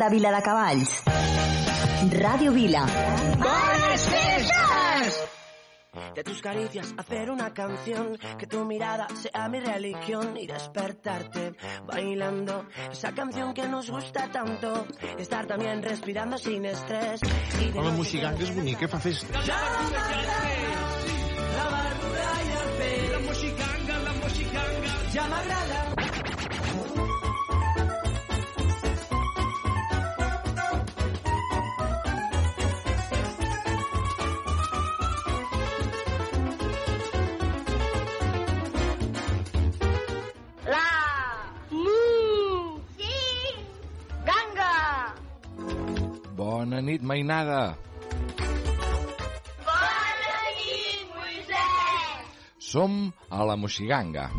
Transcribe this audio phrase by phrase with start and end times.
[0.00, 1.02] de Viladecavalls.
[2.24, 2.86] Ràdio Vila.
[3.36, 5.28] ¡Bones fiestas!
[6.14, 11.52] De tus caricias hacer una canción, que tu mirada sea mi religión y despertarte
[11.84, 14.86] bailando esa canción que nos gusta tanto,
[15.18, 17.20] estar también respirando sin estrés.
[17.60, 19.44] Y de La noche moixiganga és bonica, fa festa.
[19.44, 20.49] La
[46.80, 47.76] Bona nit, mainada.
[49.66, 54.30] Bona nit, Moisès Som a la Moixiganga.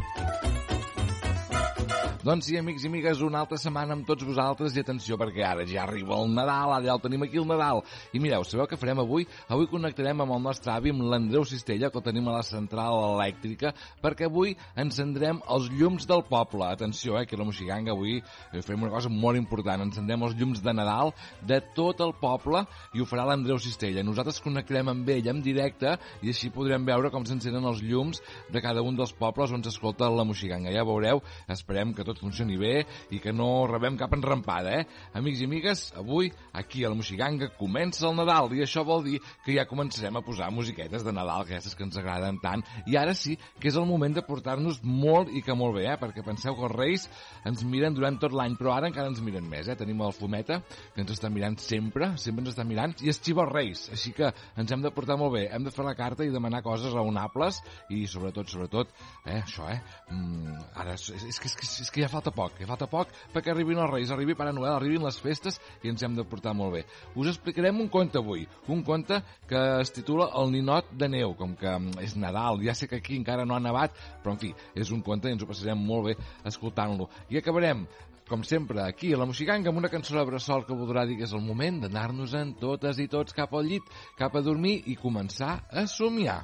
[2.21, 5.63] Doncs sí, amics i amigues, una altra setmana amb tots vosaltres i atenció perquè ara
[5.65, 7.79] ja arriba el Nadal, ara ja el tenim aquí el Nadal.
[8.13, 9.25] I mireu, sabeu què farem avui?
[9.49, 12.99] Avui connectarem amb el nostre avi, amb l'Andreu Cistella, que el tenim a la central
[13.07, 13.71] elèctrica,
[14.03, 16.67] perquè avui encendrem els llums del poble.
[16.67, 20.61] Atenció, eh, que la Moixiganga avui eh, farem una cosa molt important, encendrem els llums
[20.61, 22.61] de Nadal de tot el poble
[22.93, 24.05] i ho farà l'Andreu Cistella.
[24.05, 28.21] Nosaltres connectarem amb ell en directe i així podrem veure com s'encenen els llums
[28.53, 30.69] de cada un dels pobles on s'escolta la Moixiganga.
[30.69, 32.73] Ja veureu, esperem que tot funcioni bé
[33.13, 34.85] i que no rebem cap enrampada, eh?
[35.17, 39.19] Amics i amigues, avui, aquí a la Moixiganga, comença el Nadal i això vol dir
[39.45, 42.65] que ja començarem a posar musiquetes de Nadal, aquestes que ens agraden tant.
[42.87, 45.97] I ara sí que és el moment de portar-nos molt i que molt bé, eh?
[46.01, 47.07] Perquè penseu que els Reis
[47.47, 49.77] ens miren durant tot l'any, però ara encara ens miren més, eh?
[49.79, 50.61] Tenim el Fumeta,
[50.95, 54.13] que ens està mirant sempre, sempre ens està mirant, i és Xiva els Reis, així
[54.17, 56.93] que ens hem de portar molt bé, hem de fer la carta i demanar coses
[56.93, 57.61] raonables
[57.93, 58.91] i sobretot, sobretot,
[59.25, 59.79] eh, això, eh,
[60.11, 61.51] mm, ara és, és, és, que,
[61.85, 64.73] és que ja falta poc, ja falta poc perquè arribin els Reis, arribi Pare Noel,
[64.73, 66.83] arribin les festes i ens hem de portar molt bé.
[67.15, 71.55] Us explicarem un conte avui, un conte que es titula El ninot de neu, com
[71.59, 74.53] que mm, és Nadal, ja sé que aquí encara no ha nevat, però en fi,
[74.75, 76.17] és un conte i ens ho passarem molt bé
[76.49, 77.09] escoltant-lo.
[77.29, 77.85] I acabarem
[78.31, 81.27] com sempre, aquí a la Moixiganga amb una cançó de bressol que voldrà dir que
[81.27, 85.57] és el moment d'anar-nos-en totes i tots cap al llit, cap a dormir i començar
[85.67, 86.39] a somiar.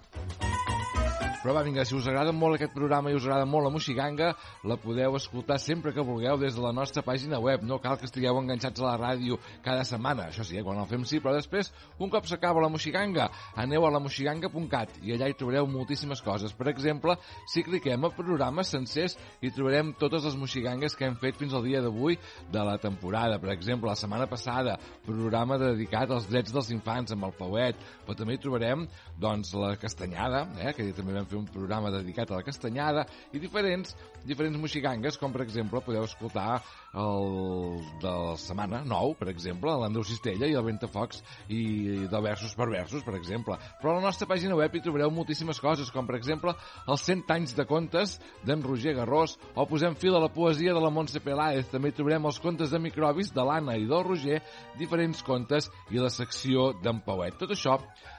[1.41, 4.31] Però va, vinga, si us agrada molt aquest programa i us agrada molt la Moixiganga,
[4.65, 7.61] la podeu escoltar sempre que vulgueu des de la nostra pàgina web.
[7.61, 10.31] No cal que estigueu enganxats a la ràdio cada setmana.
[10.31, 13.85] Això sí, eh, quan el fem sí, però després, un cop s'acaba la Moixiganga, aneu
[13.85, 16.55] a lamoixiganga.cat i allà hi trobareu moltíssimes coses.
[16.57, 21.37] Per exemple, si cliquem a programes sencers, hi trobarem totes les moxigangues que hem fet
[21.37, 22.17] fins al dia d'avui
[22.51, 23.37] de la temporada.
[23.37, 27.77] Per exemple, la setmana passada, programa dedicat als drets dels infants amb el Pauet,
[28.07, 28.87] però també hi trobarem
[29.21, 33.41] doncs, la castanyada, eh, que també vam fer un programa dedicat a la castanyada, i
[33.43, 33.95] diferents,
[34.27, 36.61] diferents moxigangues, com per exemple podeu escoltar
[36.97, 41.21] el de la setmana 9, per exemple, l'Andreu Cistella i el Ventafocs
[41.53, 41.61] i
[42.09, 43.57] de versos per versos, per exemple.
[43.81, 46.55] Però a la nostra pàgina web hi trobareu moltíssimes coses, com per exemple
[46.87, 50.83] els 100 anys de contes d'en Roger Garrós, o posem fil a la poesia de
[50.83, 51.69] la Montse Peláez.
[51.71, 54.41] També trobarem els contes de microbis de l'Anna i del Roger,
[54.79, 57.37] diferents contes i la secció d'en Pauet.
[57.37, 57.77] Tot això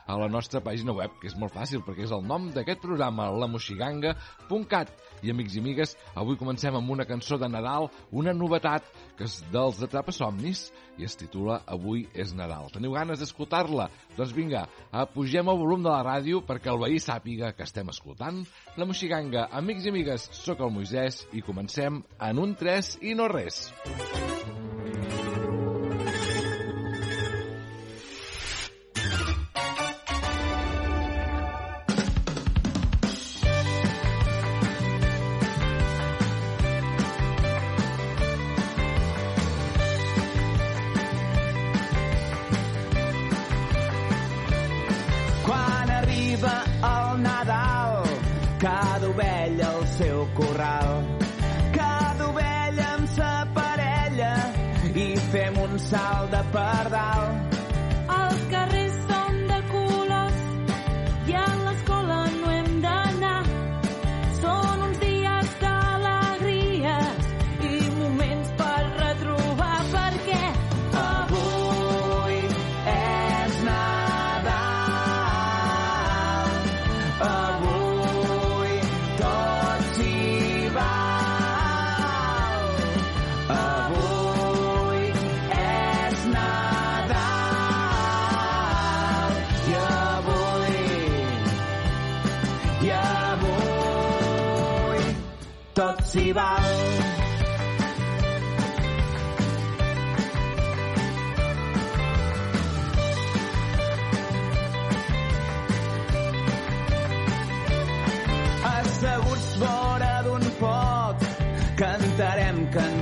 [0.09, 3.29] a la nostra pàgina web, que és molt fàcil perquè és el nom d'aquest programa,
[3.43, 4.95] lamoxiganga.cat.
[5.23, 8.87] I amics i amigues, avui comencem amb una cançó de Nadal, una novetat
[9.19, 9.81] que és dels
[10.17, 10.69] Somnis
[10.99, 12.71] i es titula Avui és Nadal.
[12.75, 13.89] Teniu ganes d'escoltar-la?
[14.17, 18.45] Doncs vinga, apugem el volum de la ràdio perquè el veí sàpiga que estem escoltant
[18.77, 19.49] la Moxiganga.
[19.53, 23.69] Amics i amigues, sóc el Moisès i comencem en un 3 i no res.
[23.79, 25.28] Quan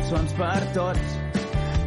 [0.07, 1.15] cançons per tots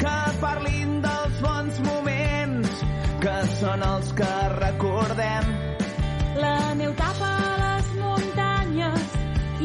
[0.02, 2.82] que parlin dels bons moments
[3.24, 5.50] que són els que recordem.
[6.44, 7.34] La neu tapa
[7.64, 9.20] les muntanyes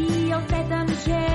[0.07, 1.34] i el fred em gela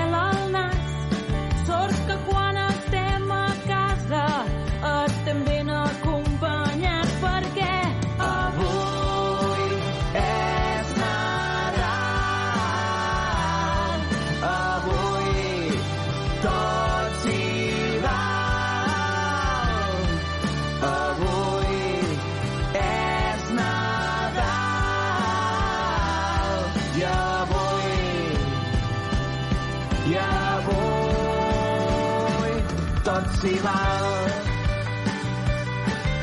[33.42, 34.08] s'hi val.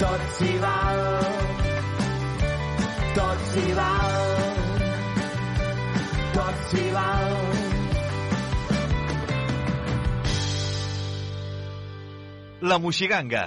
[0.01, 1.03] Tot s'hi val.
[3.19, 4.17] Tot s'hi val.
[6.37, 7.37] Tot s'hi val.
[12.61, 13.45] La Moixiganga.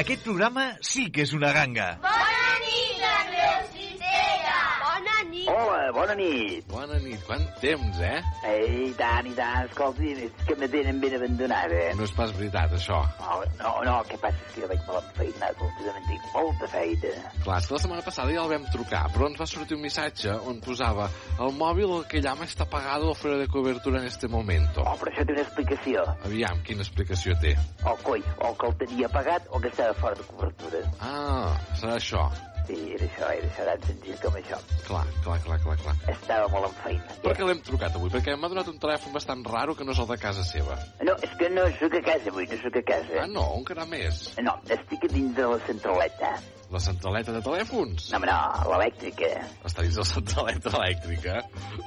[0.00, 1.86] Aquest programa sí que és una ganga.
[2.00, 4.60] Bona nit, Andreu Cistella!
[4.84, 5.50] Bona nit!
[5.52, 6.64] Hola, bona nit.
[6.70, 8.20] Bona nit, quant temps, eh?
[8.48, 11.82] Ei, i tant, i tant, escolti, és que me tenen ben abandonada.
[11.98, 13.00] No és pas veritat, això.
[13.20, 16.70] No, no, no, el que passa és que jo vaig molt enfeinat, últimament tinc molta
[16.72, 17.14] feina.
[17.44, 19.84] Clar, és que la setmana passada ja el vam trucar, però ens va sortir un
[19.84, 21.08] missatge on posava
[21.40, 24.84] el mòbil que llama està apagado o fuera de cobertura en este momento.
[24.86, 26.06] Oh, però això té una explicació.
[26.28, 27.56] Aviam, quina explicació té.
[27.84, 30.86] O coi, o que el tenia pagat o que estava fora de cobertura.
[31.00, 32.28] Ah, serà això.
[32.68, 34.58] Sí, era això, era això tan senzill com això.
[34.86, 35.94] Clar, clar, clar, clar, clar.
[36.14, 37.16] Estava molt enfeinat.
[37.24, 38.12] Per què l'hem trucat avui?
[38.14, 40.78] Perquè m'ha donat un telèfon bastant raro que no és el de casa seva.
[41.06, 43.20] No, és que no sóc a casa avui, no sóc a casa.
[43.24, 44.22] Ah, no, on quedar més?
[44.46, 46.34] No, estic a dins de la centraleta.
[46.70, 48.10] La centraleta de telèfons?
[48.14, 48.40] No, no,
[48.70, 49.30] l'elèctrica.
[49.66, 51.40] Està dins de la centraleta elèctrica?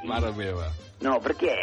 [0.10, 0.68] Mare meva.
[1.04, 1.54] No, per què?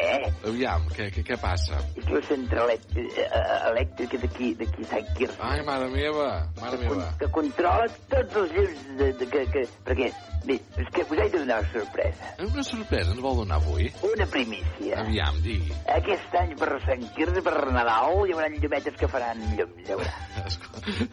[0.45, 1.79] Aviam, què, què, què passa?
[1.97, 5.39] És la centraleta eh, eh, elèctrica d'aquí, d'aquí Sant Quirze.
[5.47, 6.27] Ai, mare meva,
[6.61, 7.07] mare meva.
[7.21, 9.65] que controla tots els llums de, de, que, que...
[9.87, 10.11] Perquè,
[10.45, 12.31] bé, és que us he de donar una sorpresa.
[12.51, 13.89] Una sorpresa, ens vol donar avui?
[14.11, 15.01] Una primícia.
[15.07, 15.73] Aviam, digui.
[15.97, 20.17] Aquest any per Sant Quirze, per Nadal, hi haurà llumetes que faran llums, ja veurà.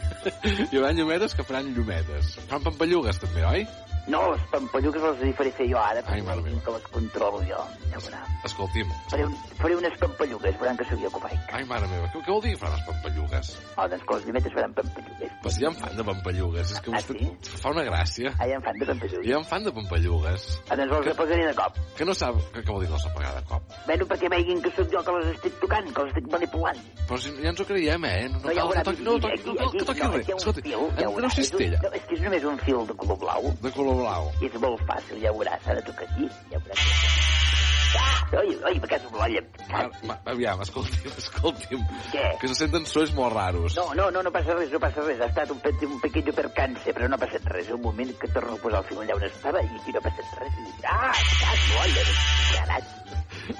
[0.70, 2.34] Hi haurà llumetes que faran llumetes.
[2.50, 3.64] Fan pampallugues, també, oi?
[4.10, 6.62] No, les pampallugues les hi faré fer jo ara, Ai, perquè meva.
[6.64, 7.60] que les controlo jo,
[7.90, 8.20] ja veurà.
[8.44, 8.88] Escolti'm.
[9.10, 11.38] Faré, un, faré unes pampallugues, veuran que jo que ho faig.
[11.52, 13.50] Ai, mare meva, què, què vol dir que fan les pampallugues?
[13.76, 15.32] Oh, doncs que les llumetes faran pampallugues.
[15.40, 18.32] Però si ja en fan de pampallugues, és que Ah, vostè fa una gràcia.
[18.38, 19.26] Ah, ja en fan de pampallugues.
[19.28, 20.46] Ja en fan de pampallugues.
[20.70, 21.78] Ah, doncs els apagaré de cop.
[21.96, 23.62] Que no sap què, què vol dir no s'apagar de cop.
[23.86, 26.80] Bueno, perquè vegin que sóc jo que les estic tocant, que les estic manipulant.
[27.08, 28.28] Però si ja ens ho creiem, eh?
[28.30, 30.28] No, no ja cal que toqui, no, toqui, no, no, que toqui no, que fil,
[30.30, 31.26] ja Andreu veurà.
[31.30, 33.52] És un- Cistella, No, és que és només un fil de color blau.
[33.62, 34.30] de color blau.
[34.42, 35.60] I és molt fàcil, ja veuràs.
[35.64, 37.59] S'ha de tocar aquí, ja veuràs.
[37.98, 39.42] Ah, oi, oi, me caso amb l'olla.
[39.70, 41.82] Ma, ma, aviam, escolti'm, escolti'm.
[42.12, 42.26] Què?
[42.40, 43.74] Que se senten sons molt raros.
[43.78, 45.20] No, no, no, no passa res, no passa res.
[45.20, 47.70] Ha estat un, pe un pequeño percance, però no ha passat res.
[47.74, 50.06] Un moment que torno a posar el fil allà on estava i aquí no ha
[50.08, 50.62] passat res.
[50.84, 52.96] Ah, caso, olla, desgraciat.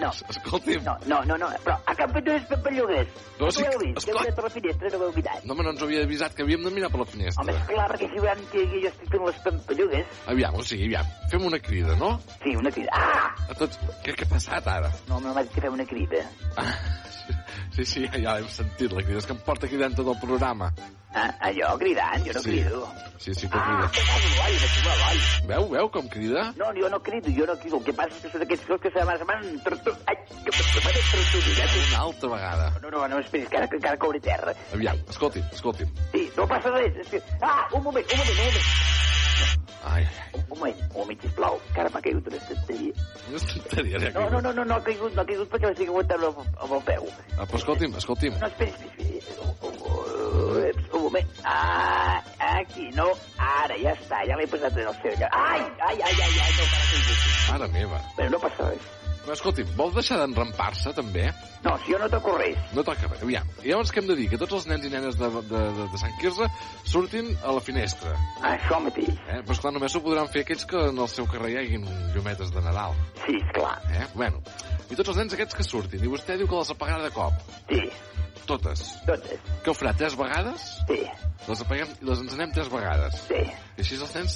[0.01, 0.85] No, Escolti'm.
[0.85, 3.09] no, no, no, no, però a cap unes pampallugues.
[3.41, 4.35] No, No, sí ho que- heu vist, que heu esclar.
[4.37, 5.45] per la finestra, no ho heu mirat.
[5.45, 7.55] No, home, no ens havia avisat que havíem de mirar per la Home, finestra.
[7.57, 10.07] esclar, perquè si veuran que jo estic fent les pampallugues...
[10.31, 12.11] Aviam, o sigui, aviam, fem una crida, no?
[12.45, 12.91] Sí, una crida.
[12.93, 13.35] Ah!
[13.51, 13.81] A tots...
[14.05, 14.93] Què, què ha passat ara?
[15.09, 16.23] No, dit que fem una crida.
[16.61, 16.71] Ah,
[17.75, 19.19] sí, sí, ja l'hem sentit, la crida.
[19.23, 20.71] És que em porta cridant tot el programa.
[21.11, 22.51] Ah, allò, cridant, jo no Sí.
[22.53, 22.85] crido.
[23.19, 23.89] Sí, sí que Ah, crida.
[23.91, 24.03] que
[24.37, 25.25] l'oll, que xuva l'oll.
[25.49, 26.45] Veu, veu com crida?
[26.57, 27.79] No, jo no crido, jo no crido.
[27.81, 29.19] El que passa és que són aquests fils que se m'han.
[30.07, 31.75] Ai, que m'han tortugat.
[31.89, 32.71] Una altra vegada.
[32.83, 34.55] No, no, no esperis, que ara, que encara cauré terra.
[34.73, 35.91] Aviam, escolti'm, escolti'm.
[36.13, 37.09] Sí, no passa res.
[37.11, 37.21] Que...
[37.43, 38.65] Ah, un moment, un moment, un moment.
[39.91, 42.93] Ai, Un moment, un moment, sisplau, que ara m'ha caigut una estanteria.
[43.31, 43.99] tonteria.
[43.99, 46.73] ja No, no, no, no, no ha caigut, no ha caigut perquè l'estic aguantant amb,
[46.73, 47.09] el peu.
[47.39, 48.39] Ah, però escolti'm, escolti'm.
[48.41, 49.51] No, espera, espera, espera.
[50.93, 51.27] Un, moment.
[51.45, 52.23] Ah,
[52.61, 53.09] aquí, no.
[53.39, 55.29] Ara, ja està, ja l'he posat en el seu lloc.
[55.33, 58.01] Ai, ai, ai, ai, ai, no, que Mare meva.
[58.17, 58.89] Però no passa res.
[59.21, 61.27] Però escolti'm, vol deixar d'enrampar-se, també?
[61.65, 62.57] No, si jo no toco res.
[62.77, 63.21] No toca res.
[63.27, 64.29] Aviam, i llavors què hem de dir?
[64.33, 65.43] Que tots els nens i nenes de, de,
[65.77, 66.49] de, de Sant Quirze
[66.89, 68.15] surtin a la finestra.
[68.49, 69.13] Això mateix.
[69.31, 69.41] Eh?
[69.47, 71.85] Però esclar, només ho podran fer aquells que en el seu carrer hi haguin
[72.15, 72.95] llumetes de Nadal.
[73.25, 73.77] Sí, esclar.
[73.95, 74.07] Eh?
[74.15, 74.43] Bueno,
[74.91, 76.03] i tots els nens aquests que surtin.
[76.05, 77.33] I vostè diu que les apagarà de cop.
[77.71, 77.85] Sí.
[78.51, 78.81] Totes.
[79.07, 79.39] Totes.
[79.63, 80.63] Què ho farà, tres vegades?
[80.89, 81.03] Sí,
[81.49, 83.15] Les apaguem i les encenem tres vegades.
[83.29, 84.35] sí, I així els nens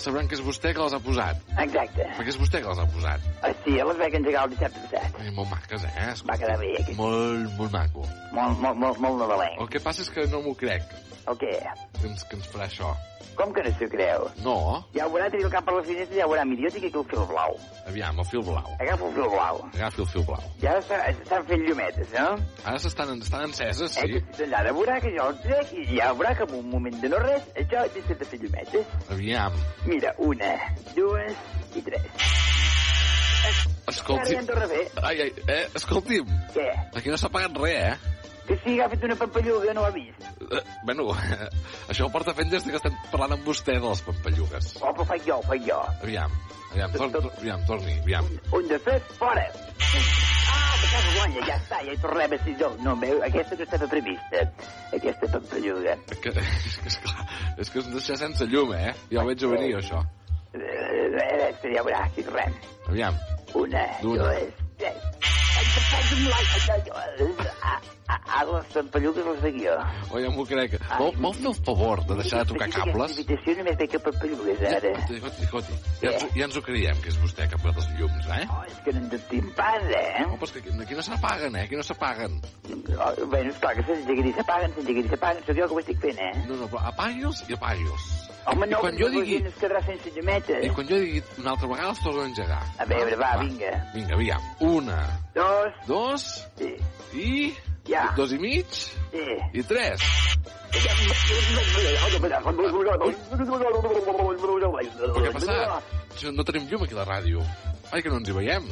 [0.00, 1.42] sabran que és vostè que les ha posat.
[1.64, 2.06] exacte.
[2.16, 3.26] Perquè és vostè que les ha posat.
[3.42, 5.18] Ah, sí, les vaig engegar el dissabte passat.
[5.20, 6.06] Ai, molt maques, eh?
[6.12, 6.30] Escolti.
[6.30, 6.96] Va quedar bé, aquest.
[6.98, 8.06] Molt, molt maco.
[8.32, 9.60] Molt, molt, molt, molt nadalenc.
[9.60, 10.94] El que passa és que no m'ho crec,
[11.28, 11.54] El què?
[12.00, 12.94] que ens, que ens farà això.
[13.38, 14.24] Com que no s'ho creu?
[14.42, 14.54] No,
[14.94, 16.44] Ja ho veurà, tenir el cap per la finestra, ja ho veurà.
[16.48, 17.54] Mira, jo tinc aquí el fil blau.
[17.86, 18.72] aviam, el fil blau.
[18.80, 19.60] Agafa el fil blau.
[19.74, 20.42] Agafi el fil blau.
[20.62, 22.26] Ja està- estan fent llumetes, no?
[22.64, 24.08] Ara s'estan estan enceses, Eh, sí.
[24.12, 26.98] que si allà veurà que jo el trec i ja veurà que en un moment
[27.00, 28.86] de no res, això deixa de fer llumetes.
[29.10, 29.52] Aviam.
[29.86, 30.52] Mira, una,
[30.96, 31.32] dues
[31.76, 32.02] i tres.
[33.88, 34.34] Escolti...
[35.02, 36.66] Ai, ai, eh, escolti'm, Què?
[36.98, 37.96] aquí no s'ha pagat res, eh?
[38.48, 40.22] Que sí, ha fet una pampalluga, no ho ha vist.
[40.48, 41.10] Eh, Bueno,
[41.92, 44.70] això ho porta fent des que estem parlant amb vostè de les pampallugues.
[44.80, 45.80] Oh, però faig jo, faig jo.
[46.02, 46.32] Aviam,
[46.72, 48.28] aviam, tor tor aviam torni, aviam.
[48.56, 49.44] Un, dos, tres, fora.
[50.48, 52.70] Ah, de casa guanya, ja està, ja hi tornem a ser jo.
[52.86, 54.44] No, veu, aquesta no estava prevista,
[54.96, 55.98] aquesta pampalluga.
[56.22, 57.26] Que, és que, esclar,
[57.58, 58.94] és que ens deixa sense llum, eh?
[59.12, 60.00] Ja ho veig a venir, això.
[60.56, 62.56] Eh, eh, eh, ja veurà, si tornem.
[62.88, 63.20] Aviam,
[63.58, 64.24] Una, D'una.
[64.24, 65.04] dues, tres.
[65.28, 66.64] Ai, que faig un like.
[66.72, 67.96] Ai, ai, ai.
[68.08, 69.72] Ah, ah, Ara les pampallugues les veig jo.
[70.12, 70.78] oh, ja m'ho crec.
[70.96, 73.12] Vol, vol fer el favor de deixar de tocar cables?
[73.12, 74.92] Aquesta invitació només veig que pampallugues, ara.
[75.02, 77.90] Escolti, escolti, ja, ens, ja ens ho creiem, que és vostè que ha posat els
[78.00, 78.46] llums, eh?
[78.48, 80.24] Oh, és que no en dubtim pas, eh?
[80.24, 81.66] No, però és que aquí, no s'apaguen, eh?
[81.68, 82.40] Aquí no s'apaguen.
[82.96, 86.00] Oh, bueno, esclar que s'engeguen i s'apaguen, s'engeguen i s'apaguen, sóc jo que ho estic
[86.08, 86.32] fent, eh?
[86.48, 88.08] No, no, però apagui-los i apagui-los.
[88.48, 90.64] Home, I no, quan perquè jo digui- gent es quedarà sense llumetes.
[90.64, 92.62] I quan jo digui una altra vegada els torno a engegar.
[92.80, 93.74] A veure, va, vinga.
[93.92, 94.46] Vinga, aviam.
[94.64, 95.02] Una,
[95.34, 96.24] Dos, dos,
[96.56, 96.72] sí,
[97.12, 97.52] i...
[97.88, 98.06] Ja.
[98.16, 99.24] Dos i mig, sí.
[99.56, 100.02] i tres.
[104.98, 105.94] Però què ha passat?
[106.34, 107.42] No tenim llum aquí a la ràdio.
[107.92, 108.66] Ai, que no ens hi veiem.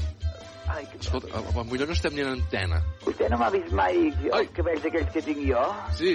[0.69, 0.99] Ai, que...
[1.01, 2.81] Escolta, a- a- millor no estem ni en antena.
[3.05, 4.31] Vostè no m'ha vist mai Ai.
[4.43, 5.63] els cabells aquells que tinc jo?
[5.97, 6.13] Sí,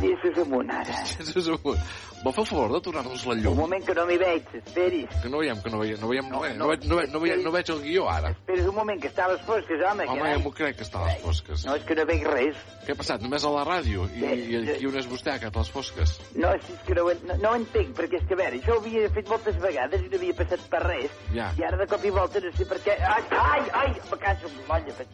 [0.00, 1.02] Llesos amunt, ara.
[1.20, 1.78] és amunt.
[2.20, 3.54] Vol fer el favor de tornar-nos la Un llum?
[3.56, 5.08] moment que no m'hi veig, esperis.
[5.22, 6.66] Que no veiem, que no veiem, no veiem, no, No, no.
[6.68, 8.28] veig, no, veig, no, veig, no veig el guió ara.
[8.34, 10.04] Esperis un moment, que està a les fosques, home.
[10.04, 11.64] Home, ja m'ho crec que està a les fosques.
[11.64, 12.58] No, és que no veig res.
[12.84, 13.22] Què ha passat?
[13.24, 14.04] Només a la ràdio?
[14.12, 14.20] I,
[14.52, 16.12] i aquí on és vostè, cap a les fosques?
[16.36, 18.82] No, és que no, no, no ho entenc, perquè és que, a veure, això ho
[18.84, 21.16] havia fet moltes vegades i no havia passat per res.
[21.32, 21.48] Ja.
[21.56, 22.98] I ara de cop i volta no sé per què...
[23.00, 24.52] Ai, ai, ai, me caso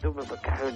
[0.01, 0.67] tu, me caso.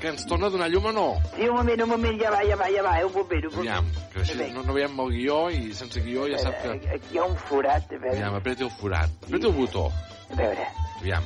[0.00, 1.06] Que ens torna a donar llum o no?
[1.36, 3.46] Sí, un moment, un moment, ja va, ja va, ja va, eh, un moment.
[3.60, 6.74] Aviam, que així no, no veiem el guió i sense guió ja sap que...
[6.78, 9.10] Eh, Aquí hi ha un forat, a veure, Aviam, apreti el forat.
[9.28, 9.86] Apreti el botó.
[10.30, 10.66] a veure.
[11.00, 11.24] Aviam.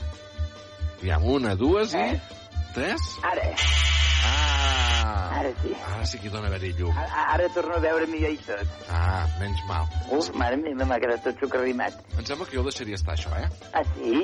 [1.00, 2.06] Aviam, una, dues i...
[2.74, 2.80] Eh?
[2.80, 3.00] Tres?
[3.22, 3.42] Ara,
[4.26, 5.30] Ah!
[5.38, 5.70] ara sí.
[5.94, 6.96] Ara sí que dona haver-hi llum.
[6.96, 8.66] Ara, ara torno a veure millor i tot.
[8.90, 9.84] Ah, menys mal.
[10.10, 11.92] Uf, mare meva, m'ha quedat tot socarrimat.
[12.18, 13.48] Em sembla que jo el deixaria estar, això, eh?
[13.74, 14.22] Ah, sí?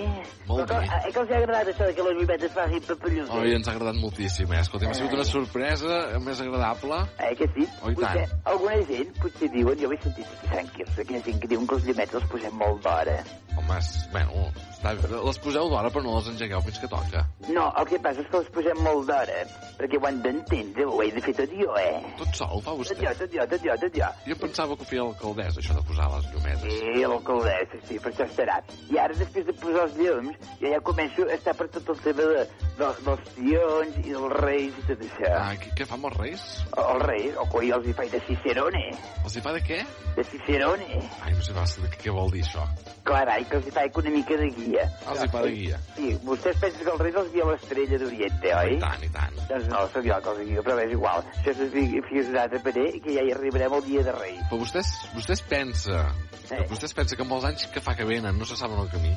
[0.48, 0.78] Molt bé.
[0.80, 3.30] eh, que els ha agradat això de que les vivetes facin papallugues?
[3.30, 4.60] Oi, ens ha agradat moltíssim, eh?
[4.64, 7.02] Escolta, m'ha sigut una sorpresa més agradable.
[7.18, 7.68] Eh, que sí?
[7.82, 8.40] Oh, i Potser, tant.
[8.54, 11.22] alguna gent potser diuen, jo ho he sentit aquí a Sant Quirze, que hi ha
[11.28, 13.18] gent que diuen que els llumets els posem molt d'hora.
[13.60, 15.08] Home, és- bueno, està bé.
[15.26, 17.26] Les poseu d'hora, però no les engegueu fins que toca.
[17.52, 19.42] No, el que passa és que els posem molt d'hora,
[19.78, 22.00] perquè ho han d'entendre, ho he de fer tot jo, eh?
[22.18, 22.96] Tot sol fa Tot vostè.
[23.04, 24.08] jo, tot jo, tot jo, tot jo.
[24.26, 26.72] Jo pensava que ho feia l'alcaldessa, això de posar les llumetes.
[26.80, 28.56] Sí, l'alcaldessa, sí, per això estarà.
[28.90, 32.00] I ara, després de posar els llums, jo ja començo a estar per tot el
[32.00, 32.48] tema de,
[32.80, 35.32] de, dels tions i dels reis i tot això.
[35.36, 36.46] Ah, què, què fa amb els reis?
[36.84, 38.86] Els reis, o coi, els hi faig de Cicerone,
[39.24, 39.82] Els hi fa de què?
[40.16, 41.00] de Cicerone.
[41.22, 42.64] Ai, no sé pas què, vol dir això.
[43.06, 44.86] Carai, que els hi faig una mica de guia.
[45.10, 45.78] Els hi fa de guia.
[45.96, 48.74] Sí, vostès pensen que els reis els guia l'estrella d'Oriente, oi?
[48.76, 49.38] I tant, i tant.
[49.50, 51.24] Doncs no, sóc jo que els guia, però és igual.
[51.36, 54.42] Això és fies un altre parer que ja hi arribarem el dia de Reis.
[54.50, 56.04] Però vostès, vostès pensa...
[56.50, 56.58] Sí.
[56.66, 59.14] Vostès pensa que amb els anys que fa que venen no se saben el camí?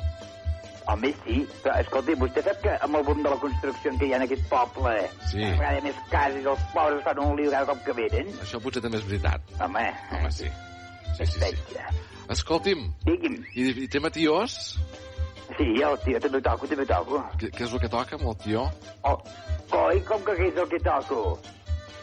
[0.86, 4.12] Home, sí, però escolti, vostè sap que amb el boom de la construcció que hi
[4.12, 4.92] ha en aquest poble,
[5.30, 5.38] Sí.
[5.40, 8.82] cada vegada més cases, els pobres fan un liu cada cop que venen, Això potser
[8.82, 9.40] també és veritat.
[9.60, 10.50] home, Home, sí.
[11.16, 11.78] Sí, sí, sí.
[12.28, 14.78] Escolti'm, Digui'm, i, i té matiós?
[15.56, 17.22] sí, el tio, també toco, també toco.
[17.38, 18.62] Què, què és el que toca amb el tió?
[19.04, 19.18] Oh,
[19.70, 21.38] coi, com que què és el que toco?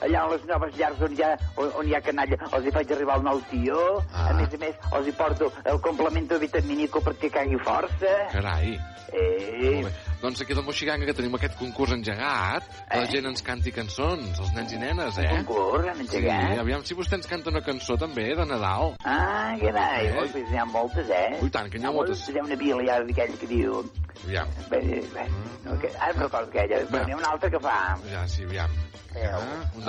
[0.01, 2.71] Allà en les noves llars on hi ha, on, on hi ha canalla, els hi
[2.73, 3.81] faig arribar el nou tio,
[4.13, 4.29] Ah.
[4.29, 8.15] a més a més, els hi porto el complemento vitamínico perquè cagui força.
[8.31, 8.79] Carai.
[9.13, 9.83] Eh.
[10.21, 13.09] Doncs aquí del Moixiganga que tenim aquest concurs engegat, que la Eh?
[13.11, 15.27] gent ens canti cançons, els nens i nenes, eh?
[15.43, 16.59] concurs, han Sí, engegat.
[16.59, 18.95] aviam si vostè ens canta una cançó també de Nadal.
[19.03, 20.09] Ah, carai, Eh?
[20.09, 20.29] eh?
[20.31, 21.37] pues n'hi ha moltes, eh?
[21.41, 22.23] Ui, tant, que n'hi ha moltes.
[22.29, 23.83] Hi ha una vila ja d'aquell que diu
[24.23, 24.47] Aviam.
[24.69, 24.79] Bé,
[25.13, 25.25] bé,
[25.65, 27.97] no, que, ara no recordo ja, però n'hi ha un altre que fa...
[28.11, 28.69] Ja, sí, aviam.
[29.15, 29.39] Eh, Ah,
[29.75, 29.83] un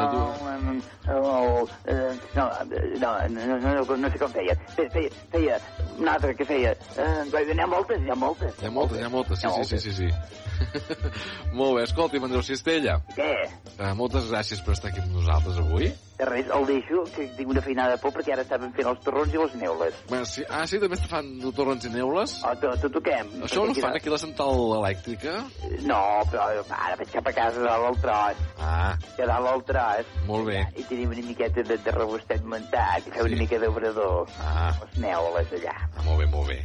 [1.86, 4.56] eh, no, eh, no, no, no, no, no sé com feia.
[4.76, 5.58] Feia, feia, feia
[5.98, 6.74] un altre que feia...
[6.96, 8.54] Eh, n'hi ha moltes, n'hi ha moltes.
[8.60, 10.10] Hi ha moltes, hi ha moltes, sí, N'hi sí, sí, sí, sí.
[11.58, 12.98] Molt bé, escolti'm, Andreu Cistella.
[13.16, 13.32] Què?
[13.78, 15.90] Uh, moltes gràcies per estar aquí amb nosaltres avui.
[16.18, 19.32] De res, el deixo, que tinc una feinada por perquè ara estaven fent els torrons
[19.32, 19.94] i les neules.
[20.10, 22.34] Bueno, sí, ah, sí, també fan torrents i neules?
[22.46, 23.30] Oh, to, to toquem.
[23.48, 25.38] Això no fan aquí a la central elèctrica?
[25.88, 28.44] No, però ara vaig cap a casa de l'altròs.
[28.60, 30.12] Ah, Que dalt l'altròs.
[30.28, 30.60] molt bé.
[30.76, 33.32] I tenim una miqueta de, de rebostet muntat, i feu Sí.
[33.32, 34.28] una mica d'obrador.
[34.38, 35.74] Ah, Les neules allà.
[35.96, 36.60] ah, molt bé, molt bé.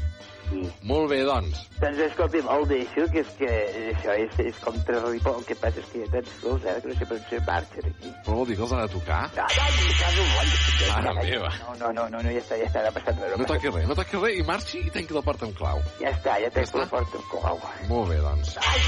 [0.47, 0.61] Sí.
[0.87, 1.65] Molt bé, doncs.
[1.81, 3.49] Doncs escolti'm, el deixo, que és que
[3.91, 5.33] això és, és com terrible.
[5.35, 7.25] El que passa és que hi ha tants sols, ara, que no sé per on
[7.27, 8.13] se marxen aquí.
[8.23, 9.19] Però vol dir que els ha de tocar?
[9.35, 11.49] No, no, Mare meva.
[11.63, 13.33] no, no, no, no, no, ja està, ja està, no ha passat res.
[13.39, 15.79] No toqui res, no toqui res i marxi i tanqui la porta amb clau.
[16.01, 16.81] Ja està, ja Ja està?
[16.83, 17.59] la porta amb clau.
[17.89, 18.55] Molt bé, doncs.
[18.61, 18.79] Ai,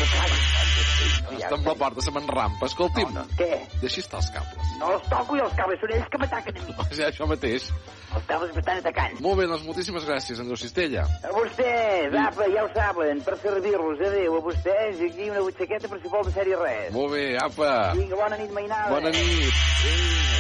[1.40, 2.66] ja Està amb la porta, se m'enrampa.
[2.70, 3.60] Escolti'm, No, no, què?
[3.82, 4.74] deixi estar els cables.
[4.80, 6.76] No els toco i els cables són ells que m'ataquen a mi.
[6.80, 7.70] O sigui, això mateix.
[8.16, 9.20] Els cables m'estan atacant.
[9.22, 11.04] Molt bé, doncs moltíssimes gràcies, Andreu Cistella.
[11.24, 14.00] A vostès, apa, ja ho saben, per servir-los.
[14.10, 16.92] Adéu, a vostès, i aquí una butxaqueta per si vol de ser-hi res.
[16.96, 17.72] Molt bé, apa.
[18.00, 18.90] Vinga, bona nit, mainada.
[18.96, 19.54] Bona nit.
[19.54, 20.39] Estic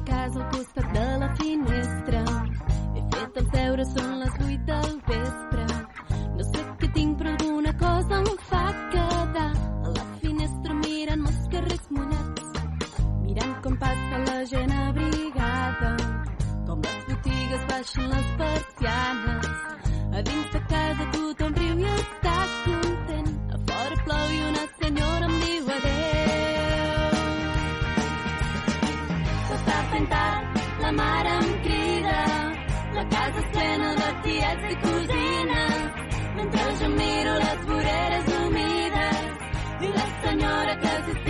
[0.00, 2.22] a casa al costat de la finestra.
[2.94, 4.34] He fet els deures, són les
[17.80, 19.46] baixen les persianes.
[20.12, 22.34] A dins de casa tothom riu i està
[22.64, 23.30] content.
[23.54, 27.16] A fora plou i una senyora em diu adéu.
[29.46, 32.20] S'està fent tard, la mare em crida,
[32.98, 36.06] la casa és plena de tiets i cosines,
[36.36, 39.28] mentre jo miro les voreres humides
[39.88, 41.29] i la senyora que s'estira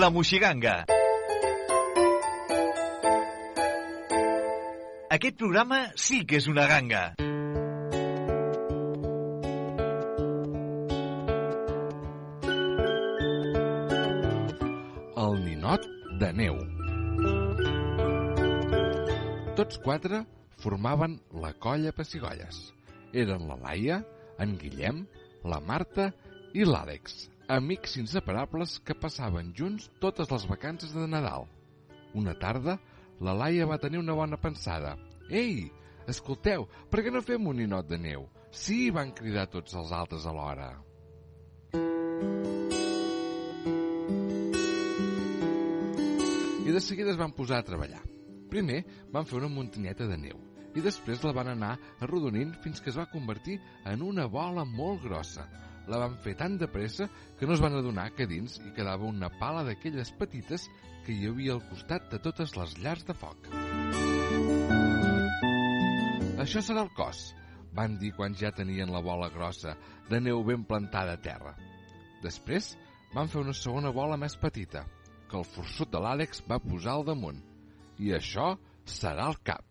[0.00, 0.86] La Moixiganga.
[5.16, 7.02] Aquest programa sí que és una ganga.
[15.24, 15.84] El ninot
[16.22, 16.56] de neu.
[19.60, 20.22] Tots quatre
[20.64, 22.62] formaven la colla Pessigolles.
[23.12, 24.00] Eren la Laia,
[24.40, 25.04] en Guillem,
[25.44, 26.08] la Marta
[26.56, 31.48] i l'Àlex, amics inseparables que passaven junts totes les vacances de Nadal.
[32.14, 32.78] Una tarda,
[33.20, 34.96] la Laia va tenir una bona pensada.
[35.28, 35.66] Ei,
[36.08, 38.28] escolteu, per què no fem un ninot de neu?
[38.50, 40.70] Sí, van cridar tots els altres alhora.
[46.60, 48.02] I de seguida es van posar a treballar.
[48.50, 50.38] Primer van fer una muntanyeta de neu
[50.78, 53.58] i després la van anar arrodonint fins que es va convertir
[53.90, 55.48] en una bola molt grossa.
[55.90, 59.08] La van fer tan de pressa que no es van adonar que dins hi quedava
[59.08, 60.68] una pala d'aquelles petites
[61.06, 63.48] que hi havia al costat de totes les llars de foc.
[66.40, 67.24] Això serà el cos,
[67.74, 69.74] van dir quan ja tenien la bola grossa
[70.08, 71.56] de neu ben plantada a terra.
[72.22, 72.76] Després
[73.14, 74.84] van fer una segona bola més petita,
[75.28, 77.42] que el forçut de l'Àlex va posar al damunt.
[77.98, 78.54] I això
[78.86, 79.69] serà el cap.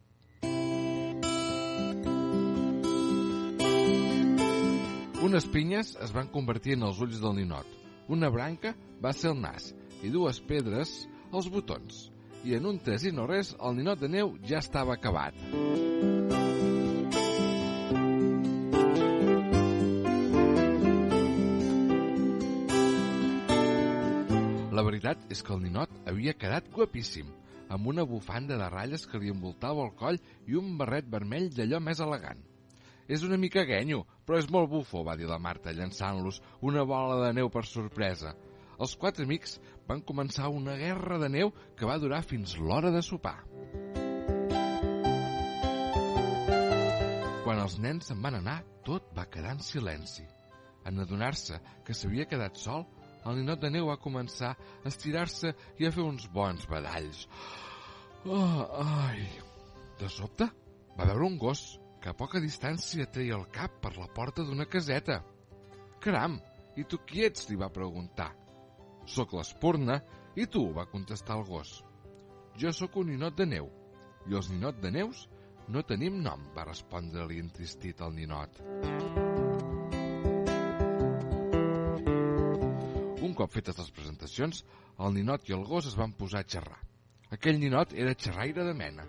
[5.30, 7.74] Unes pinyes es van convertir en els ulls del ninot,
[8.16, 8.72] una branca
[9.04, 9.68] va ser el nas
[10.02, 10.94] i dues pedres
[11.30, 12.00] els botons.
[12.50, 15.38] I en un tres i no res, el ninot de neu ja estava acabat.
[24.74, 27.30] La veritat és que el ninot havia quedat guapíssim,
[27.70, 30.18] amb una bufanda de ratlles que li envoltava el coll
[30.50, 32.42] i un barret vermell d'allò més elegant.
[33.10, 36.36] És una mica guenyo, però és molt bufo, va dir la Marta, llançant-los
[36.70, 38.36] una bola de neu per sorpresa.
[38.78, 39.56] Els quatre amics
[39.88, 43.40] van començar una guerra de neu que va durar fins l'hora de sopar.
[47.42, 50.28] Quan els nens se'n van anar, tot va quedar en silenci.
[50.86, 52.86] En adonar-se que s'havia quedat sol,
[53.26, 57.26] el ninot de neu va començar a estirar-se i a fer uns bons badalls.
[58.30, 59.26] Oh, ai!
[59.98, 60.54] De sobte,
[60.94, 64.68] va veure un gos que a poca distància treia el cap per la porta d'una
[64.72, 65.20] caseta.
[66.00, 66.38] Caram,
[66.80, 67.50] i tu qui ets?
[67.50, 68.32] li va preguntar.
[69.06, 70.00] Soc l'Espurna,
[70.36, 70.70] i tu?
[70.76, 71.80] va contestar el gos.
[72.60, 73.68] Jo sóc un ninot de neu,
[74.30, 75.28] i els ninot de neus
[75.70, 78.62] no tenim nom, va respondre-li entristit el ninot.
[83.20, 84.64] Un cop fetes les presentacions,
[85.00, 86.80] el ninot i el gos es van posar a xerrar.
[87.36, 89.06] Aquell ninot era xerraire de mena.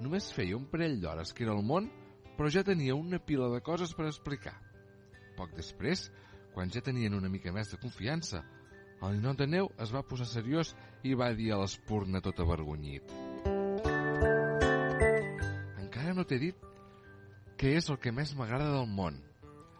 [0.00, 1.90] Només feia un parell d'hores que era al món,
[2.38, 4.54] però ja tenia una pila de coses per explicar.
[5.34, 6.04] Poc després,
[6.54, 8.44] quan ja tenien una mica més de confiança,
[9.02, 10.70] el ninot de neu es va posar seriós
[11.02, 13.10] i va dir a l'espurna tot avergonyit.
[15.82, 16.64] Encara no t'he dit
[17.58, 19.18] què és el que més m'agrada del món.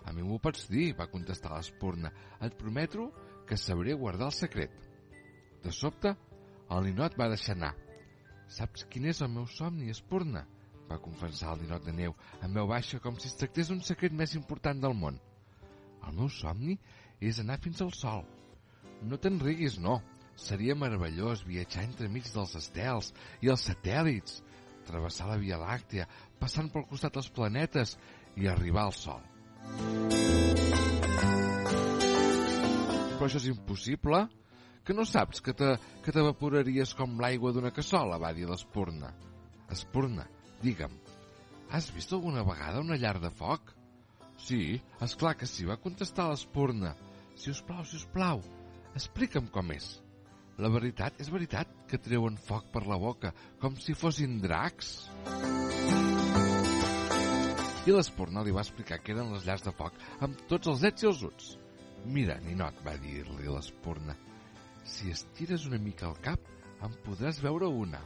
[0.02, 2.10] A mi m'ho pots dir, va contestar l'espurna.
[2.42, 3.12] Et prometo
[3.46, 4.74] que sabré guardar el secret.
[5.62, 6.14] De sobte,
[6.74, 7.74] el ninot va deixar anar.
[8.50, 10.46] Saps quin és el meu somni, espurna?
[10.88, 14.14] Va confessar el ninot de neu, en veu baixa com si es tractés d'un secret
[14.16, 15.18] més important del món.
[16.06, 16.78] El meu somni
[17.20, 18.24] és anar fins al sol.
[19.02, 19.98] No te'n riguis, no.
[20.38, 23.10] Seria meravellós viatjar entremig dels estels
[23.42, 24.40] i els satèl·lits,
[24.86, 26.06] travessar la Via Làctea,
[26.38, 27.96] passant pel costat dels planetes
[28.38, 29.24] i arribar al sol.
[33.18, 34.28] Però això és impossible.
[34.86, 39.10] Que no saps que t'evaporaries com l'aigua d'una cassola, va dir l'Espurna.
[39.74, 40.24] Espurna,
[40.62, 40.94] digue'm,
[41.70, 43.74] has vist alguna vegada una llar de foc?
[44.38, 46.94] Sí, és clar que sí, va contestar l'Espurna.
[47.38, 48.42] Si us plau, si us plau,
[48.98, 49.88] explica'm com és.
[50.58, 54.92] La veritat és veritat que treuen foc per la boca, com si fossin dracs?
[57.86, 59.94] I l'Espurna li va explicar que eren les llars de foc,
[60.24, 61.52] amb tots els ets i els uts.
[62.14, 64.16] Mira, ninot, va dir-li l'Espurna,
[64.88, 66.42] si estires una mica el cap,
[66.82, 68.00] en podràs veure una.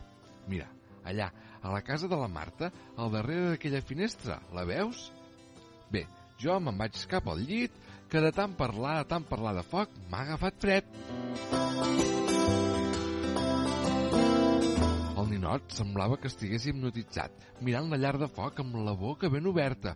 [0.51, 0.69] Mira,
[1.05, 1.31] allà,
[1.63, 5.11] a la casa de la Marta, al darrere d'aquella finestra, la veus?
[5.93, 6.07] Bé,
[6.43, 7.75] jo me'n vaig cap al llit,
[8.11, 10.89] que de tant parlar, de tant parlar de foc, m'ha agafat fred.
[15.17, 19.47] El ninot semblava que estigués hipnotitzat, mirant la llar de foc amb la boca ben
[19.49, 19.95] oberta,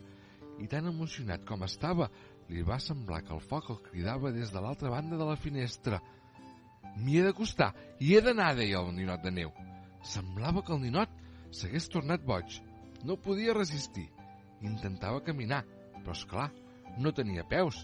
[0.63, 2.09] i tan emocionat com estava,
[2.49, 6.01] li va semblar que el foc el cridava des de l'altra banda de la finestra.
[6.97, 9.53] M'hi he d'acostar, hi he d'anar, deia el ninot de neu.
[10.07, 11.11] Semblava que el ninot
[11.51, 12.61] s'hagués tornat boig.
[13.07, 14.07] No podia resistir.
[14.63, 15.65] Intentava caminar,
[15.99, 16.49] però és clar,
[17.03, 17.83] no tenia peus.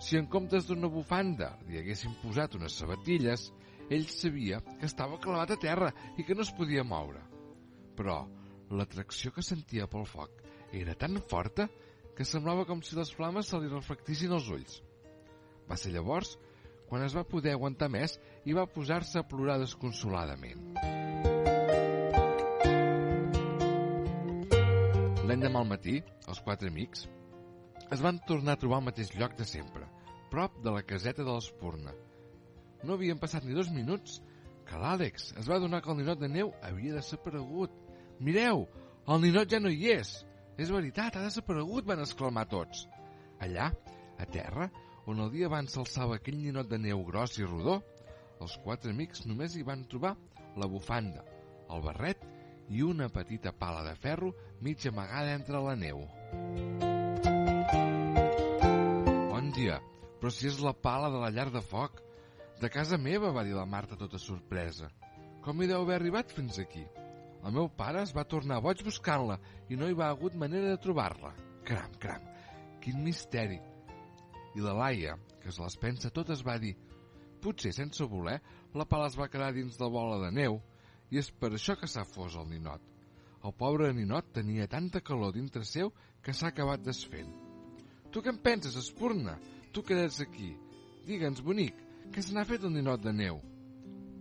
[0.00, 3.48] Si en comptes d'una bufanda li haguessin posat unes sabatilles,
[3.90, 7.22] ell sabia que estava clavat a terra i que no es podia moure.
[7.98, 8.22] Però
[8.70, 11.68] l'atracció que sentia pel foc era tan forta
[12.16, 14.80] que semblava com si les flames se li reflectissin els ulls.
[15.68, 16.36] Va ser llavors
[16.88, 21.03] quan es va poder aguantar més i va posar-se a plorar desconsoladament.
[25.24, 25.94] L'endemà al matí,
[26.28, 27.06] els quatre amics
[27.94, 29.86] es van tornar a trobar al mateix lloc de sempre,
[30.32, 31.94] prop de la caseta de l'Espurna.
[32.84, 34.18] No havien passat ni dos minuts
[34.68, 37.72] que l'Àlex es va donar que el ninot de neu havia desaparegut.
[38.20, 38.66] Mireu,
[39.08, 40.12] el ninot ja no hi és.
[40.60, 42.84] És veritat, ha desaparegut, van exclamar tots.
[43.48, 43.70] Allà,
[44.20, 44.68] a terra,
[45.08, 47.80] on el dia abans s'alçava aquell ninot de neu gros i rodó,
[48.44, 50.18] els quatre amics només hi van trobar
[50.60, 51.24] la bufanda,
[51.72, 52.33] el barret
[52.68, 56.04] i una petita pala de ferro mig amagada entre la neu.
[59.30, 59.80] Bon dia,
[60.20, 62.00] però si és la pala de la llar de foc.
[62.60, 64.88] De casa meva, va dir la Marta tota sorpresa.
[65.44, 66.84] Com hi deu haver arribat fins aquí?
[67.44, 69.36] El meu pare es va tornar boig buscant-la
[69.68, 71.34] i no hi va hagut manera de trobar-la.
[71.68, 72.24] Cram, cram,
[72.80, 73.60] quin misteri.
[74.54, 76.76] I la Laia, que es les pensa totes, va dir
[77.44, 78.38] potser sense voler
[78.72, 80.56] la pala es va quedar dins de bola de neu
[81.14, 82.82] i és per això que s'ha fos el ninot.
[83.46, 85.92] El pobre ninot tenia tanta calor dintre seu
[86.24, 87.30] que s'ha acabat desfent.
[88.10, 89.36] Tu què en penses, Espurna?
[89.72, 90.54] Tu que ets aquí.
[91.06, 91.78] Digue'ns, bonic,
[92.10, 93.38] què se n'ha fet el ninot de neu?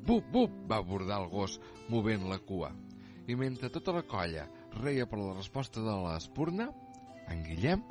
[0.06, 1.58] Bup, bup, va abordar el gos,
[1.90, 2.74] movent la cua.
[3.26, 4.46] I mentre tota la colla
[4.82, 6.68] reia per la resposta de l'Espurna,
[7.32, 7.86] en Guillem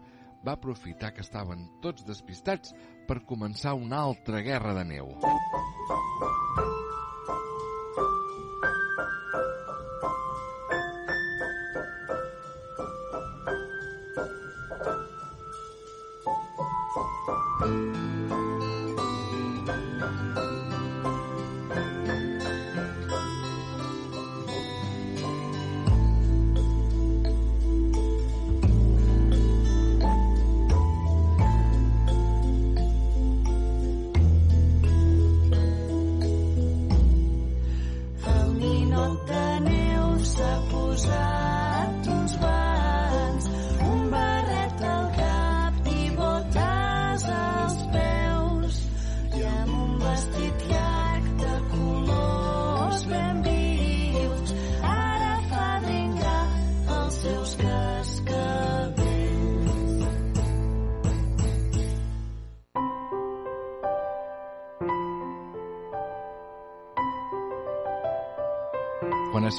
[0.46, 2.76] va aprofitar que estaven tots despistats
[3.08, 5.16] per començar una altra guerra de neu.
[6.60, 6.81] El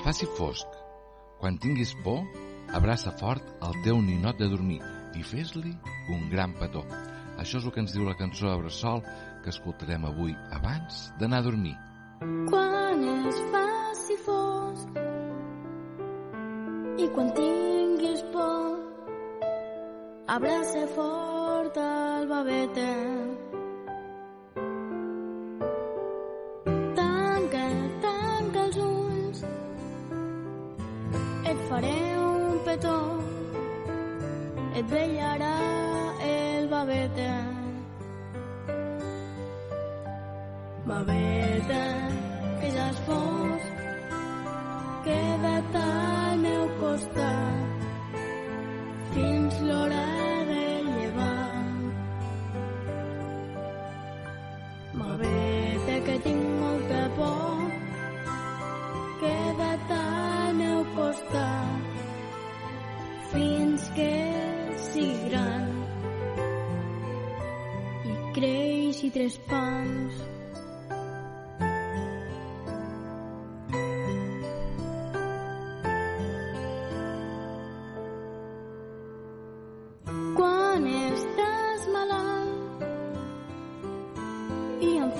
[0.03, 0.67] faci fosc,
[1.39, 2.25] quan tinguis por,
[2.75, 4.81] abraça fort el teu ninot de dormir
[5.15, 5.71] i fes-li
[6.11, 6.83] un gran petó.
[7.39, 8.99] Això és el que ens diu la cançó de Bressol
[9.43, 11.75] que escoltarem avui abans d'anar a dormir.
[12.51, 14.99] Quan es faci fosc
[16.99, 18.75] i quan tinguis por,
[20.35, 22.91] abraça fort el babeta.
[31.73, 32.97] Faré un petó,
[34.77, 35.53] et vellarà
[36.31, 37.31] el babeta.
[40.89, 41.85] Babeta,
[42.59, 43.81] que ja és fosc,
[45.07, 47.87] queda't al meu costat
[49.15, 50.05] fins l'hora
[50.51, 51.49] de llevar.
[55.01, 57.65] Babeta, que tinc molta por,
[59.25, 61.52] queda't al meu costat
[63.33, 64.11] fins que
[64.89, 65.65] sigui gran
[68.05, 70.13] i creixi tres pans.
[80.37, 82.85] Quan estàs malalt
[84.89, 85.13] i amb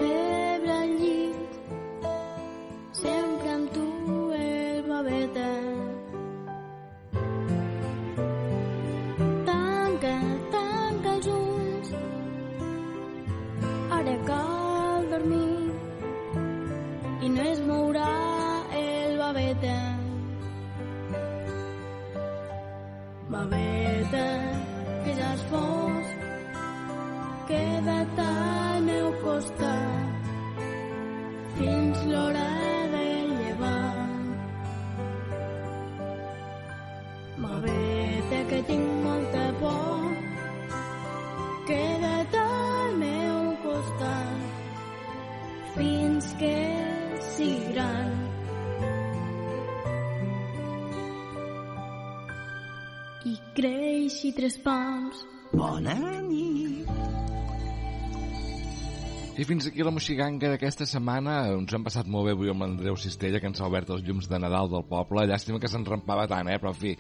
[54.36, 55.26] tres pams.
[55.54, 56.23] Bona
[59.34, 61.48] I fins aquí la moxiganga d'aquesta setmana.
[61.56, 64.28] Ens hem passat molt bé avui amb l'Andreu Cistella, que ens ha obert els llums
[64.30, 65.24] de Nadal del poble.
[65.26, 66.60] Llàstima que se'n rampava tant, eh?
[66.62, 66.92] Però, en fi,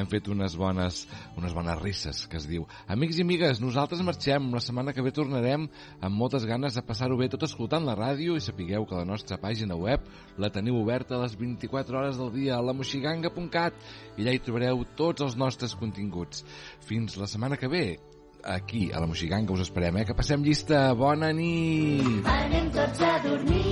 [0.00, 1.02] hem fet unes bones,
[1.36, 2.64] unes bones risses, que es diu.
[2.94, 4.46] Amics i amigues, nosaltres marxem.
[4.56, 5.66] La setmana que ve tornarem
[6.00, 9.36] amb moltes ganes de passar-ho bé tot escoltant la ràdio i sapigueu que la nostra
[9.42, 10.06] pàgina web
[10.40, 13.84] la teniu oberta a les 24 hores del dia a lamoxiganga.cat
[14.16, 16.40] i allà hi trobareu tots els nostres continguts.
[16.88, 17.84] Fins la setmana que ve,
[18.44, 20.04] aquí, a la Moxiganga, us esperem, eh?
[20.08, 20.94] Que passem llista.
[20.98, 22.26] Bona nit!
[22.26, 23.71] Anem tots a dormir,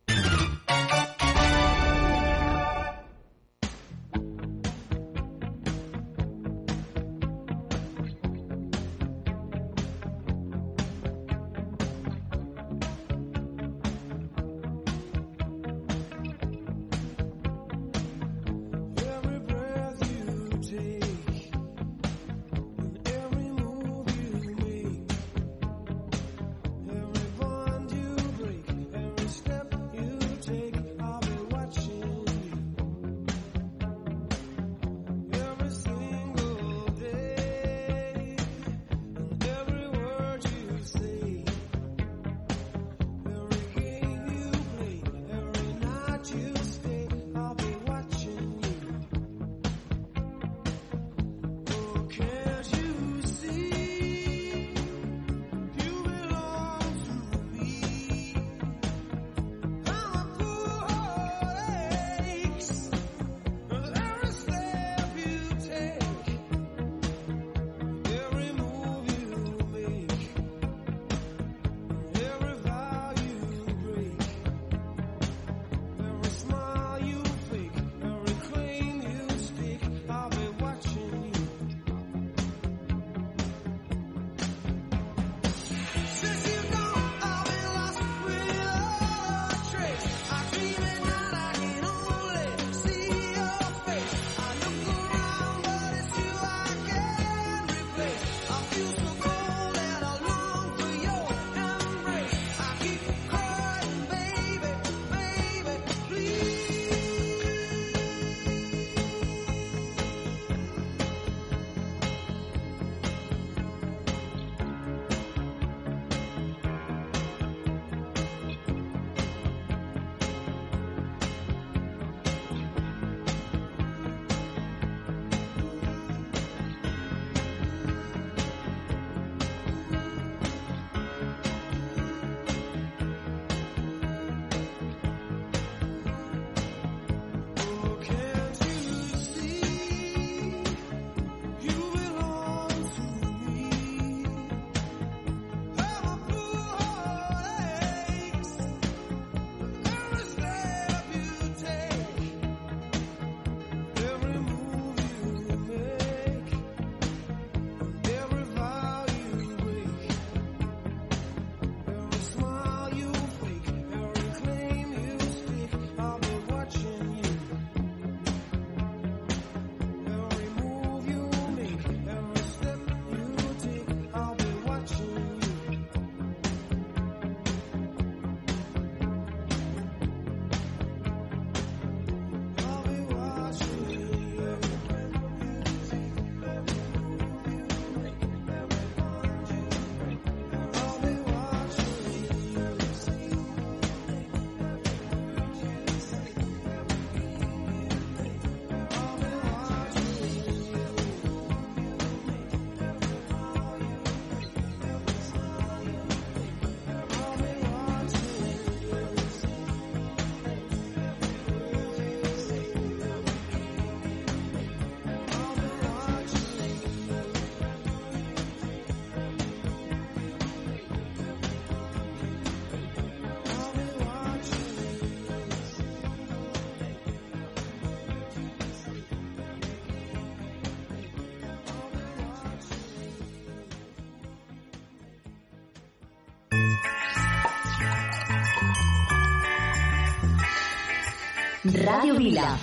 [241.71, 242.57] Ràdio Vila,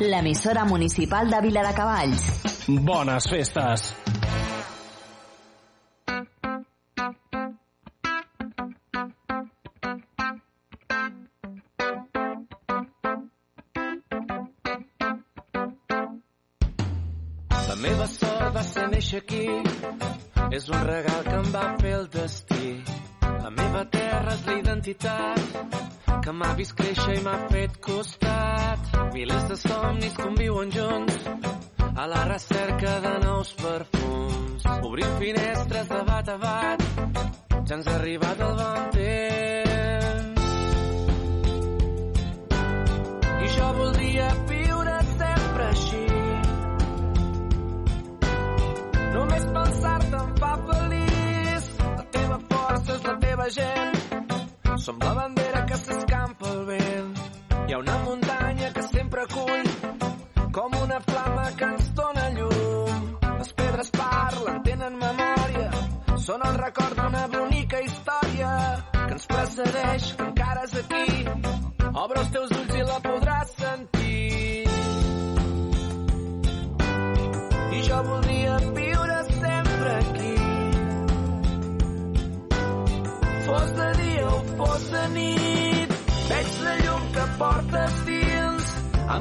[0.00, 2.24] l'emissora municipal de Vila de Cavalls.
[2.68, 3.83] Bones festes!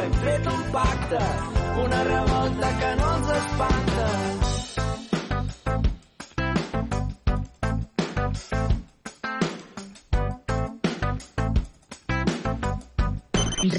[0.00, 1.18] vincle, hem fet un pacte,
[1.84, 4.08] una revolta que no ens espanta.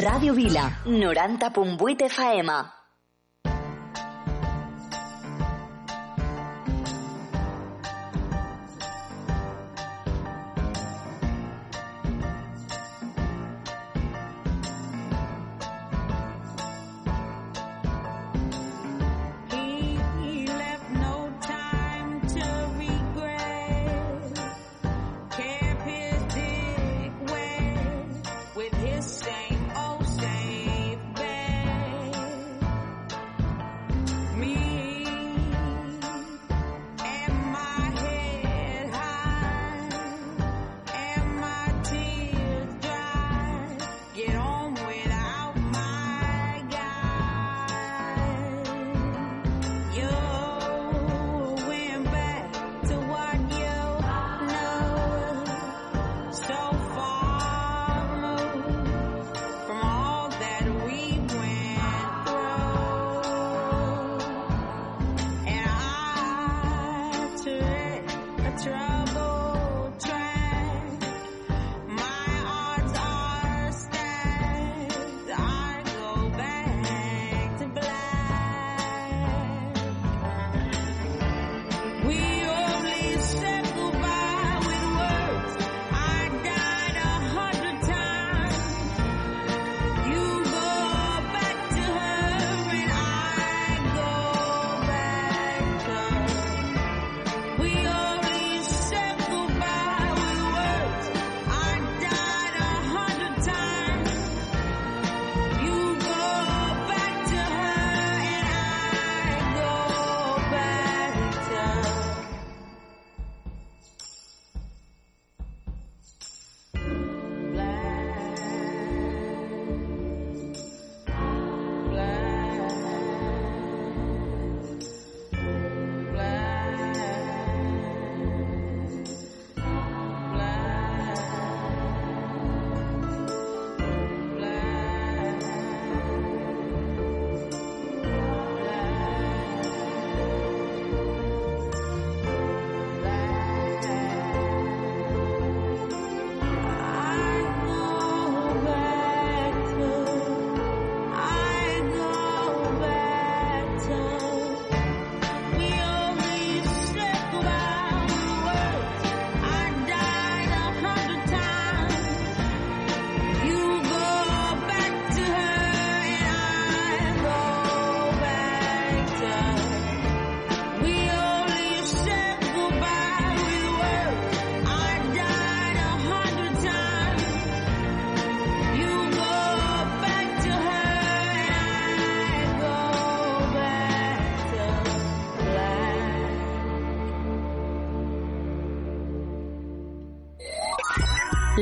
[0.02, 2.81] Ràdio Vila, 90.8 FM.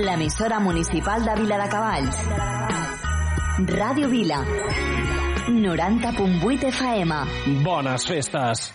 [0.04, 2.18] l'emissora municipal de Vila de Cavalls.
[3.68, 4.44] Ràdio Vila.
[5.50, 7.14] 90.8 FM.
[7.64, 8.74] Bones festes!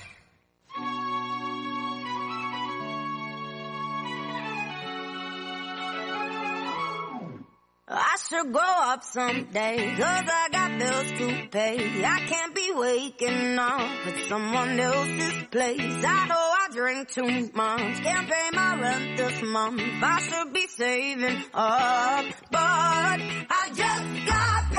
[7.86, 12.02] I should grow up someday, cause I got bills to pay.
[12.04, 16.04] I can't be waking up at someone else's place.
[16.04, 16.43] I don't
[16.74, 18.00] drink two months.
[18.00, 19.80] Can't pay my rent this month.
[20.02, 24.73] I should be saving up, but I just got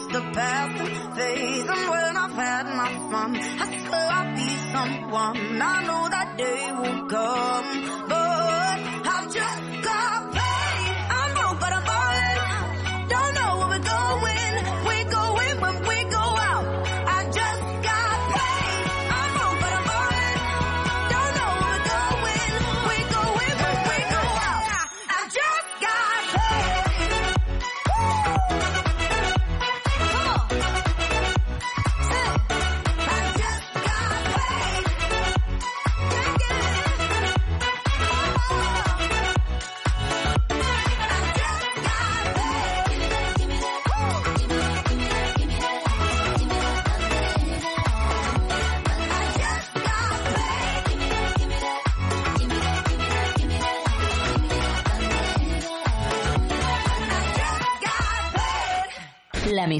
[0.00, 1.68] just a path phase.
[1.68, 5.62] And when I've had my fun, I swear I'll be someone.
[5.62, 7.29] I know that day will come.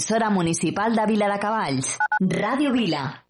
[0.01, 1.99] l'emissora municipal de Vila de Cavalls.
[2.25, 3.30] Ràdio Vila.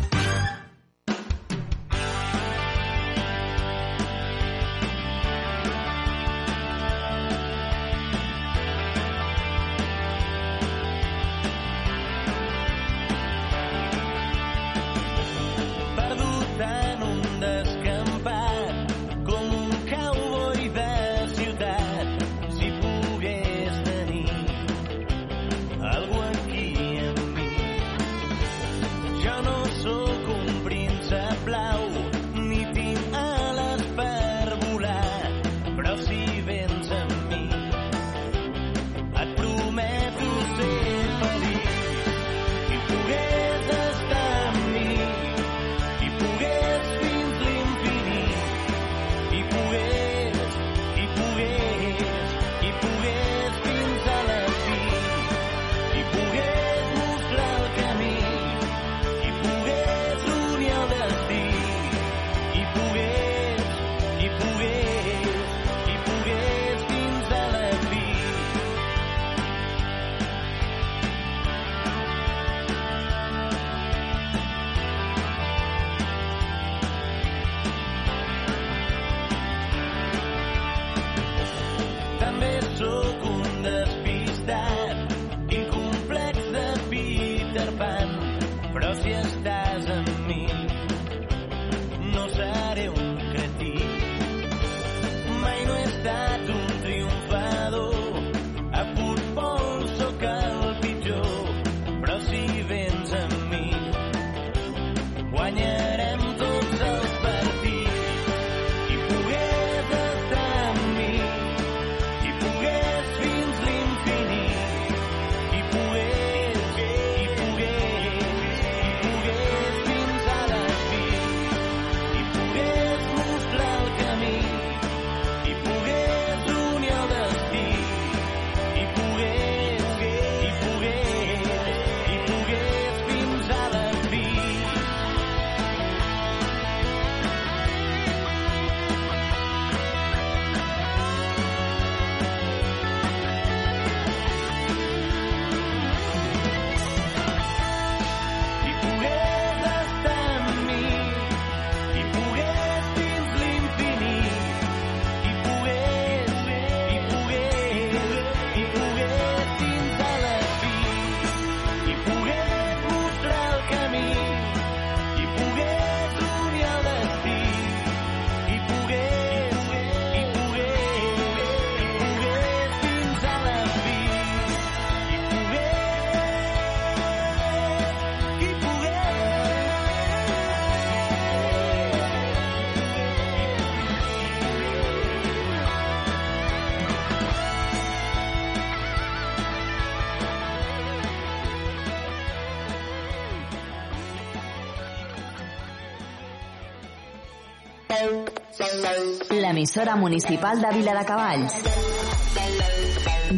[199.31, 201.57] L'emissora municipal de Vila de Cavalls.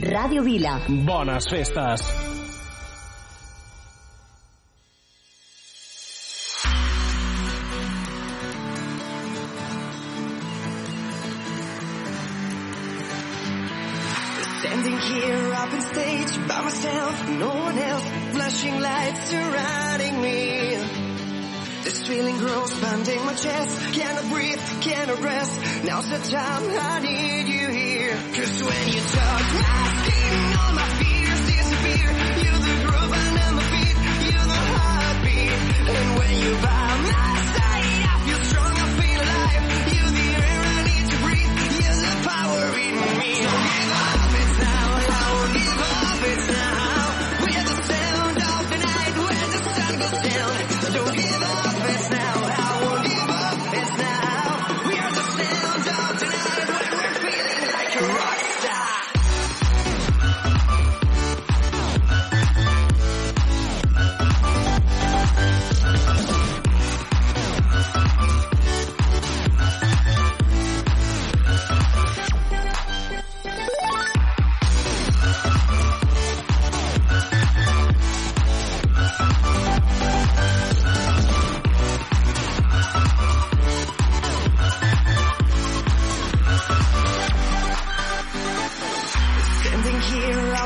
[0.04, 0.78] Ràdio Vila.
[1.08, 2.33] Bones festes.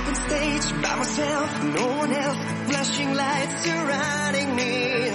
[0.08, 2.38] On stage by myself, no one else,
[2.70, 5.12] flashing lights surrounding me.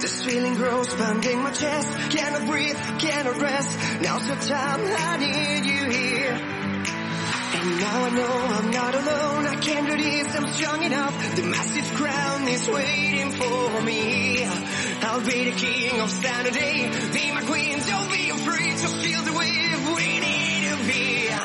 [0.00, 3.78] This feeling grows, pounding my chest, cannot breathe, cannot rest.
[4.00, 6.34] Now's the time I need you here.
[7.52, 11.36] And now I know I'm not alone, I can do this, I'm strong enough.
[11.36, 14.44] The massive crown is waiting for me.
[15.02, 19.32] I'll be the king of Saturday, be my queen, don't be afraid to feel the
[19.32, 19.89] wave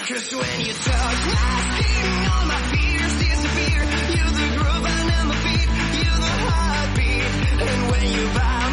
[0.08, 3.82] Cause when you touch my skin, all my fears disappear.
[4.14, 7.26] You're the groove under my feet, you're the heartbeat.
[7.66, 8.65] And when you're by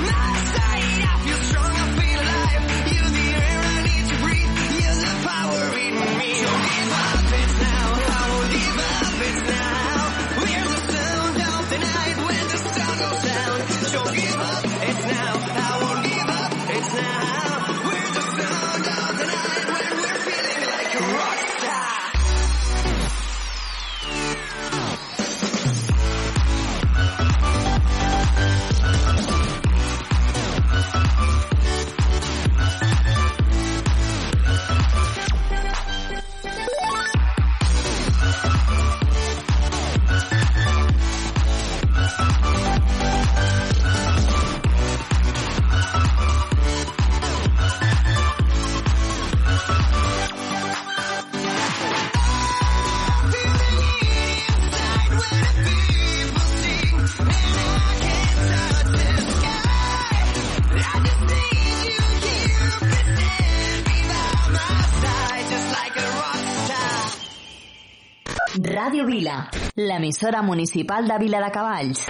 [69.23, 72.07] La emisora municipal de Vila de Cavalls.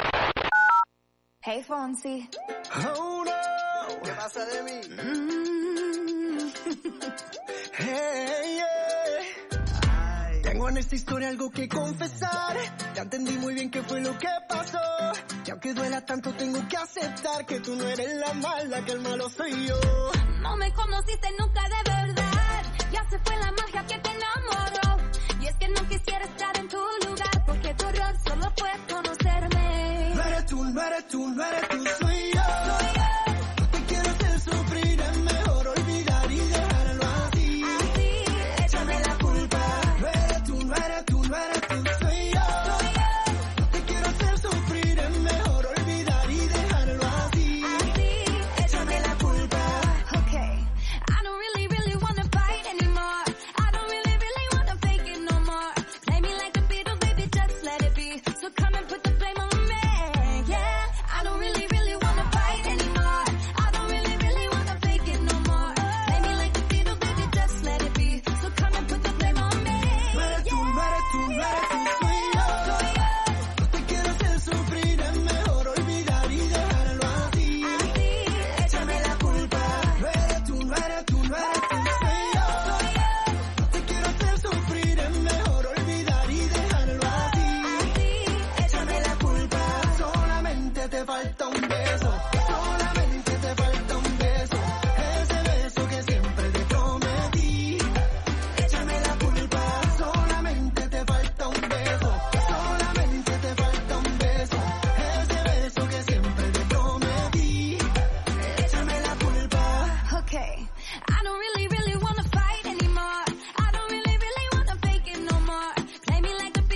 [1.41, 2.29] Hey, Fonsi.
[2.97, 4.03] Oh, no.
[4.03, 4.81] ¿Qué pasa de mí?
[7.75, 8.61] Hey.
[10.43, 12.57] Tengo en esta historia algo que confesar.
[12.95, 14.79] Ya entendí muy bien qué fue lo que pasó.
[15.47, 19.01] Y aunque duela tanto, tengo que aceptar que tú no eres la mala, que el
[19.01, 19.81] malo soy yo.
[20.41, 22.63] No me conociste nunca de verdad.
[22.93, 25.03] Ya se fue la magia que te enamoró.
[25.41, 26.69] Y es que no quisiera estar en